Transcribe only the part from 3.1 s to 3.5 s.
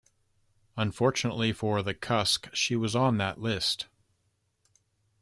that